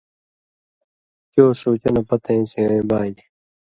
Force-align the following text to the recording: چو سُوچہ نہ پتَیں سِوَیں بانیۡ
چو 1.33 1.43
سُوچہ 1.61 1.89
نہ 1.95 2.01
پتَیں 2.07 2.43
سِوَیں 2.51 2.83
بانیۡ 2.89 3.25